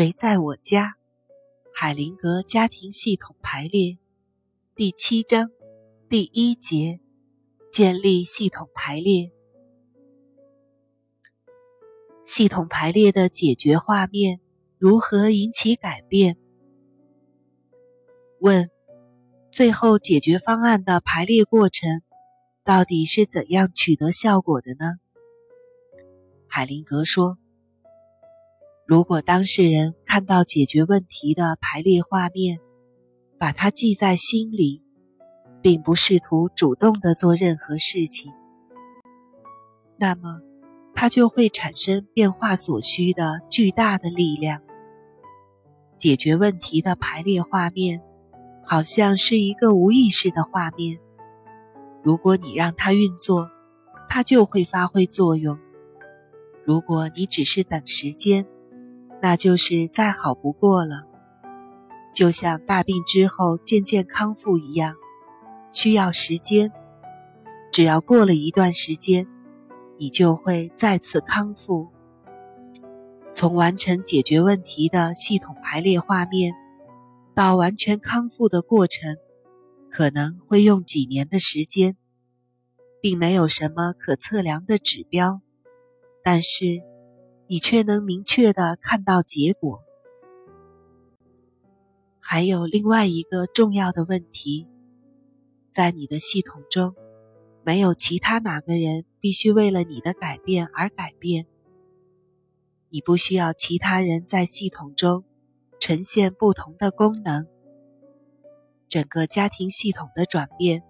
[0.00, 0.94] 谁在我家？
[1.74, 3.98] 海灵格家庭系统排列
[4.74, 5.50] 第七章
[6.08, 7.00] 第一节：
[7.70, 9.30] 建立系统排列。
[12.24, 14.40] 系统排列的解决画面
[14.78, 16.38] 如何引起改变？
[18.38, 18.70] 问：
[19.52, 22.00] 最后解决方案的排列过程
[22.64, 24.94] 到底是怎样取得效果的呢？
[26.48, 27.36] 海灵格说。
[28.90, 32.58] 如果当事人看到解决问题的排列画面，
[33.38, 34.82] 把它记在心里，
[35.62, 38.32] 并不试图主动的做任何事情，
[39.96, 40.40] 那么
[40.92, 44.60] 它就会产生变化所需的巨大的力量。
[45.96, 48.02] 解决问题的排列画面，
[48.64, 50.98] 好像是一个无意识的画面。
[52.02, 53.52] 如果你让它运作，
[54.08, 55.60] 它就会发挥作用。
[56.64, 58.44] 如果你只是等时间，
[59.22, 61.06] 那就是再好不过了，
[62.14, 64.94] 就像大病之后渐渐康复一样，
[65.72, 66.72] 需要时间。
[67.70, 69.26] 只要过了一段时间，
[69.98, 71.90] 你就会再次康复。
[73.30, 76.54] 从完成解决问题的系统排列画面
[77.34, 79.18] 到完全康复的过程，
[79.90, 81.96] 可能会用几年的时间，
[83.02, 85.42] 并没有什么可测量的指标，
[86.24, 86.89] 但是。
[87.52, 89.82] 你却能明确的看到结果。
[92.20, 94.68] 还有另外一个重要的问题，
[95.72, 96.94] 在你的系统中，
[97.64, 101.48] 没有其他哪个人必须为了你的改变而改变。
[102.88, 105.24] 你不需要其他人在系统中
[105.80, 107.48] 呈现不同的功能。
[108.88, 110.84] 整个家庭系统的转变，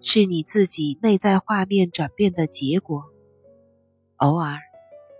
[0.00, 3.04] 是你自己内在画面转变的结果。
[4.16, 4.67] 偶尔。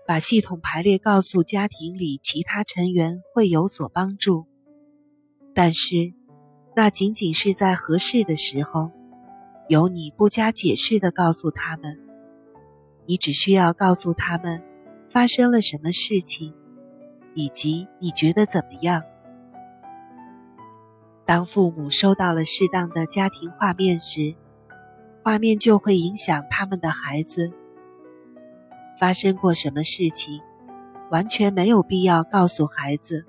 [0.09, 4.47] 把系统排列告诉家庭里其他成员会有所帮助，
[5.55, 6.15] 但是
[6.75, 8.91] 那仅仅是在合适的时候，
[9.69, 12.01] 由你不加解释的告诉他们。
[13.05, 14.63] 你只需要告诉他们
[15.11, 16.55] 发生了什么事情，
[17.35, 19.03] 以及你觉得怎么样。
[21.27, 24.35] 当父母收到了适当的家庭画面时，
[25.23, 27.53] 画面就会影响他们的孩子。
[28.99, 30.41] 发生过什么事情，
[31.11, 33.25] 完全没有必要告诉孩子。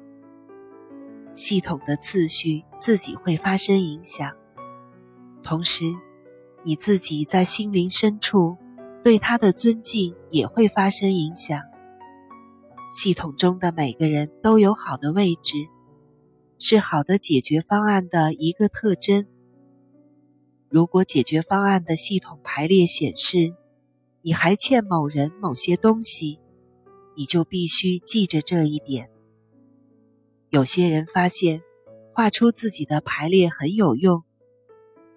[1.33, 4.31] 系统的次序自己会发生影响，
[5.43, 5.85] 同时，
[6.63, 8.57] 你自己在心灵深处
[9.03, 11.61] 对他的尊敬也会发生影响。
[12.91, 15.55] 系统中的每个人都有好的位置，
[16.57, 19.27] 是好的解决方案的一个特征。
[20.69, 23.53] 如果解决方案的系统排列显示，
[24.21, 26.39] 你还欠某人某些东西，
[27.15, 29.09] 你就必须记着这一点。
[30.49, 31.61] 有些人发现
[32.11, 34.23] 画出自己的排列很有用，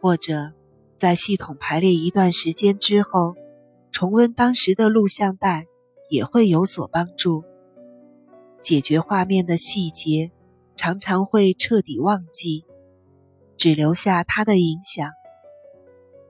[0.01, 0.53] 或者
[0.97, 3.35] 在系统排列一段时间之后，
[3.91, 5.67] 重温当时的录像带
[6.09, 7.43] 也会有所帮助。
[8.63, 10.31] 解决画面的细节
[10.77, 12.65] 常常会彻底忘记，
[13.57, 15.11] 只留下它的影响。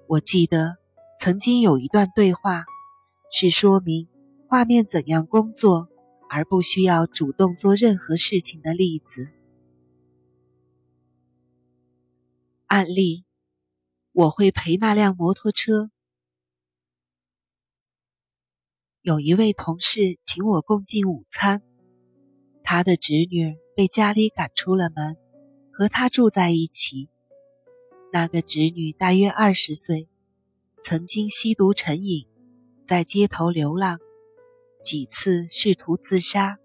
[0.07, 0.82] 我记得。
[1.25, 2.65] 曾经有一段对话，
[3.31, 4.09] 是说明
[4.49, 5.89] 画面怎样工作，
[6.29, 9.29] 而不需要主动做任何事情的例子。
[12.67, 13.25] 案例：
[14.11, 15.93] 我会陪那辆摩托车。
[19.03, 21.63] 有一位同事请我共进午餐，
[22.65, 25.17] 他的侄女被家里赶出了门，
[25.73, 27.09] 和他住在一起。
[28.13, 30.09] 那个侄女大约二十岁。
[30.83, 32.27] 曾经吸毒成瘾，
[32.85, 34.01] 在街头流浪，
[34.83, 36.59] 几次试图自杀，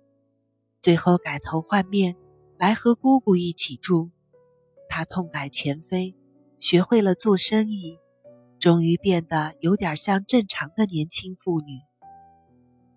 [0.81, 2.15] 最后改头换面
[2.57, 4.09] 来和姑姑一起住。
[4.89, 6.15] 他痛改前非，
[6.59, 7.99] 学会了做生意，
[8.57, 11.81] 终于变得有点像正常的年轻妇女。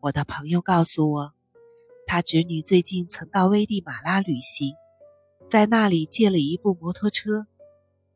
[0.00, 1.34] 我的朋友告诉我，
[2.06, 4.72] 他侄女最近曾到危地马拉旅行，
[5.50, 7.46] 在那里借了一部摩托车，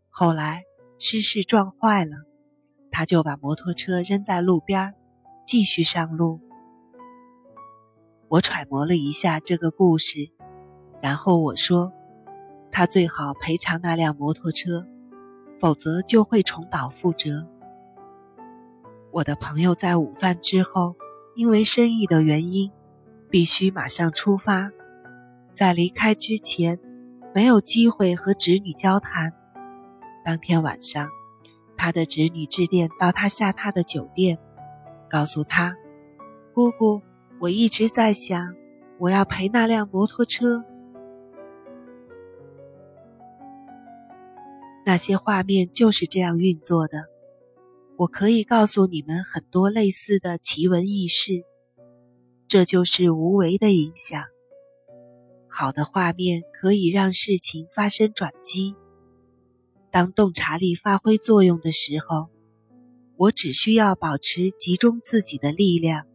[0.09, 0.65] 后来
[0.99, 2.17] 失事撞坏了。
[2.96, 4.94] 他就把摩托车扔在路边，
[5.44, 6.38] 继续上路。
[8.29, 10.31] 我揣摩了一下这个故事，
[11.02, 11.93] 然后我说
[12.70, 14.87] ：“他最好赔偿那辆摩托车，
[15.58, 17.49] 否则就会重蹈覆辙。”
[19.11, 20.94] 我的朋友在午饭之后，
[21.35, 22.70] 因为生意的原因，
[23.29, 24.70] 必须马上出发，
[25.52, 26.79] 在离开之前，
[27.35, 29.32] 没有机会和侄女交谈。
[30.25, 31.08] 当天晚上。
[31.76, 34.38] 他的侄女致电到他下榻的酒店
[35.09, 35.76] 告诉他
[36.55, 37.03] 姑姑
[37.41, 38.55] 我一直在想
[38.99, 40.65] 我要赔那辆摩托车。
[44.87, 47.06] 那些画面就是这样运作的
[47.97, 51.44] 我可以告诉你们很多类似的奇闻异事
[52.49, 54.23] 这就是无为的影响。
[55.49, 58.75] 好的画面可以让事情发生转机。
[59.94, 62.29] 当洞察力发挥作用的时候，
[63.17, 66.08] 我只需要保持集中自己的力量，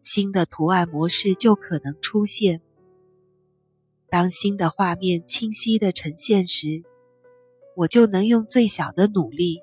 [0.00, 2.60] 新的图案模式就可能出现。
[4.08, 6.84] 当新的画面清晰地呈现时，
[7.74, 9.60] 我就能用最小的努力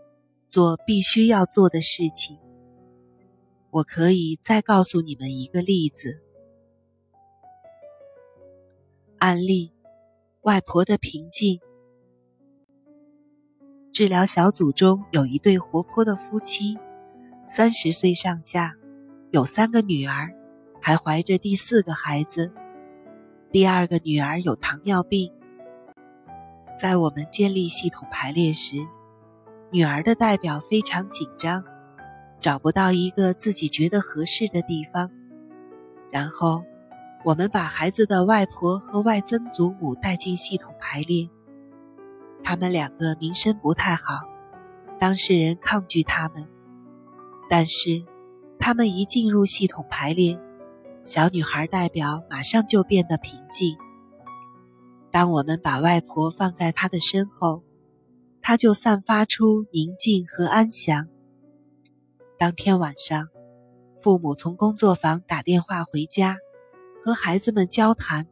[0.49, 2.37] 做必须要做的事情。
[3.69, 6.19] 我可以再告诉你们一个例子。
[9.19, 9.71] 案例：
[10.41, 11.61] 外婆的平静。
[13.93, 16.77] 治疗小组中有一对活泼的夫妻，
[17.45, 18.73] 三十岁上下，
[19.31, 20.33] 有三个女儿，
[20.81, 22.53] 还怀着第四个孩子。
[23.51, 25.29] 第二个女儿有糖尿病。
[26.79, 28.77] 在我们建立系统排列时，
[29.71, 31.63] 女儿的代表非常紧张，
[32.39, 35.11] 找不到一个自己觉得合适的地方，
[36.09, 36.63] 然后。
[37.23, 41.29] 我们把孩子的外婆和外曾祖母带进系统排列，
[42.43, 44.27] 他们两个名声不太好，
[44.99, 46.47] 当事人抗拒他们。
[47.49, 48.03] 但是，
[48.59, 50.39] 他们一进入系统排列，
[51.03, 53.77] 小女孩代表马上就变得平静。
[55.11, 57.63] 当我们把外婆放在她的身后，
[58.41, 61.07] 她就散发出宁静和安详。
[62.37, 63.27] 当天晚上，
[64.01, 66.37] 父母从工作房打电话回家。
[67.03, 68.27] 和孩子们交谈，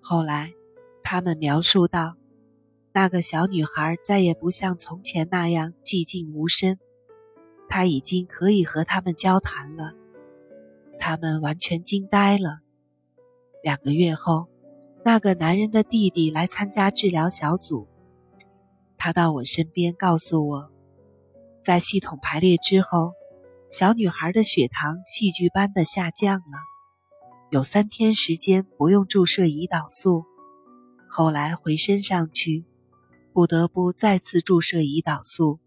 [0.00, 0.54] 后来，
[1.02, 2.16] 他们描述到，
[2.94, 6.78] 那个小女孩再也不像从前那样寂静无声，
[7.68, 9.94] 她已经可以和他们交谈了。
[10.98, 12.60] 他们完全惊呆了。
[13.62, 14.48] 两个月后，
[15.04, 17.88] 那个男人的弟弟来参加治疗小组，
[18.98, 20.70] 他到我身边告诉我，
[21.62, 23.14] 在系统排列之后，
[23.70, 26.58] 小女孩的血糖戏剧般的下降了。
[27.50, 30.24] 有三天时间不用注射胰岛素，
[31.08, 32.64] 后来回升上去，
[33.32, 35.58] 不得不再次注射胰岛素。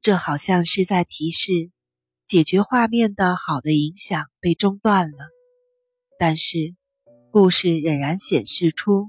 [0.00, 1.70] 这好像是在提示，
[2.26, 5.30] 解决画面的好的影响被中断了。
[6.18, 6.74] 但是，
[7.30, 9.08] 故事仍然显示出，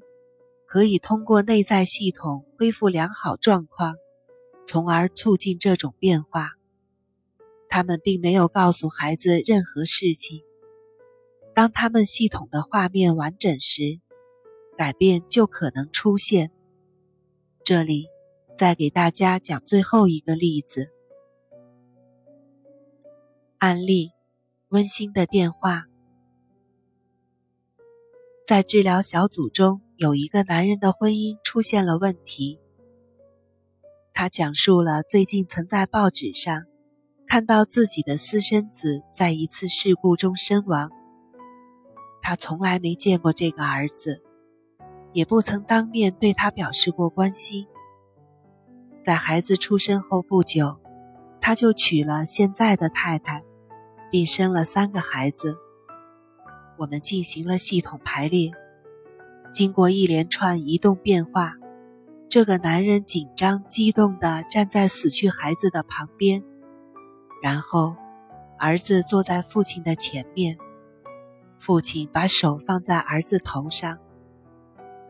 [0.67, 3.95] 可以通过内在系统恢复良好状况，
[4.65, 6.53] 从而促进这种变化。
[7.69, 10.41] 他们并没有告诉孩子任何事情。
[11.53, 13.99] 当他们系统的画面完整时，
[14.77, 16.51] 改变就可能出现。
[17.63, 18.05] 这里
[18.55, 20.89] 再给大家讲最后一个例子
[23.57, 24.11] 案例：
[24.69, 25.85] 温馨的电话。
[28.45, 32.59] 在治疗小组中，有一个男人的婚姻出现了问题。
[34.13, 36.63] 他讲述了最近曾在报纸上。
[37.29, 40.89] 看到自己的私生子在一次事故中身亡，
[42.21, 44.23] 他从来没见过这个儿子，
[45.17, 47.65] 也不曾当面对他表示过关心。
[49.03, 50.77] 在孩子出生后不久，
[51.41, 53.43] 他就娶了现在的太太，
[54.11, 55.57] 并生了三个孩子。
[56.77, 58.51] 我们进行了系统排列，
[59.51, 61.55] 经过一连串移动变化，
[62.29, 66.43] 这个男人紧张激动地站在死去孩子的旁边。
[67.41, 67.95] 然后，
[68.59, 70.59] 儿子坐在父亲的前面，
[71.57, 73.97] 父亲把手放在儿子头上。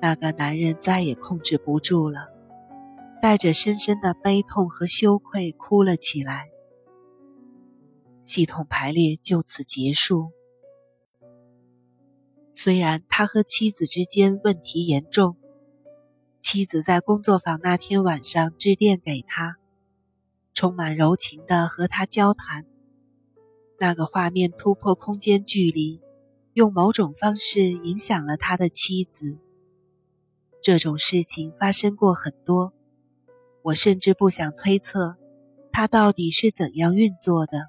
[0.02, 2.30] 那个男人再也控制不住了，
[3.22, 6.50] 带着深深的悲痛和羞愧哭了起来。
[8.24, 10.32] 系统排列就此结束。
[12.54, 15.38] 虽然他和妻子之间问题严重，
[16.42, 19.58] 妻子在工作坊那天晚上致电给他。
[20.54, 22.66] 充满柔情的和他交谈，
[23.80, 26.02] 那个画面突破空间距离，
[26.54, 29.38] 用某种方式影响了他的妻子。
[30.68, 32.74] 这种事情发生过很多，
[33.62, 35.16] 我甚至不想推测，
[35.72, 37.68] 它到底是怎样运作的。